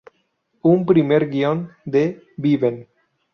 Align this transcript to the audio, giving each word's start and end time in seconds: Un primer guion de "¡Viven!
Un 0.71 0.81
primer 0.91 1.27
guion 1.33 1.61
de 1.85 2.03
"¡Viven! 2.37 2.81